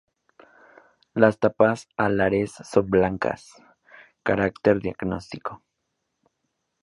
Las 1.13 1.37
tapadas 1.37 1.87
alares 1.95 2.53
son 2.63 2.89
blancas 2.89 3.53
—carácter 4.23 4.81
diagnóstico—. 4.81 5.61